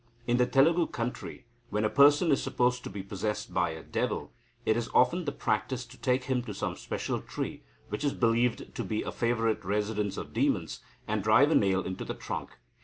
In 0.25 0.37
the 0.37 0.47
Telugu 0.47 0.87
country, 0.87 1.45
when 1.69 1.85
a 1.85 1.87
person 1.91 2.31
is 2.31 2.41
supposed 2.41 2.83
to 2.83 2.89
be 2.89 3.03
possessed 3.03 3.53
by 3.53 3.69
a 3.69 3.83
devil, 3.83 4.33
it 4.65 4.75
is 4.75 4.89
often 4.95 5.25
the 5.25 5.31
practice 5.31 5.85
to 5.85 5.95
take 5.95 6.23
him 6.23 6.41
to 6.45 6.55
some 6.55 6.75
special 6.75 7.21
tree, 7.21 7.61
which 7.89 8.03
is 8.03 8.13
believed 8.15 8.73
to 8.73 8.83
be 8.83 9.03
a 9.03 9.11
favourite 9.11 9.63
residence 9.63 10.17
of 10.17 10.33
demons, 10.33 10.79
and 11.07 11.21
drive 11.23 11.51
a 11.51 11.55
nail 11.55 11.83
into 11.83 12.03
the 12.03 12.15
trunk. 12.15 12.57